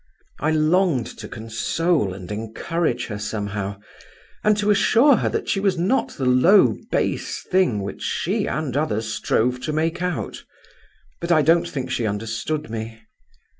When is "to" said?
1.19-1.27, 4.57-4.71, 9.59-9.71